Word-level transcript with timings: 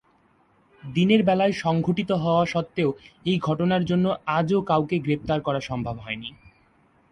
দিনের 0.83 1.21
বেলায় 1.23 1.53
সংঘটিত 1.63 2.09
হওয়া 2.23 2.43
সত্বেও 2.45 2.89
এই 3.25 3.37
ঘটনার 3.39 3.83
জন্য 3.85 4.05
আজও 4.37 4.59
কাউকে 4.61 4.95
গ্রেপ্তার 4.99 5.39
করা 5.41 5.59
সম্ভব 5.59 5.95
হয়নি। 5.99 6.29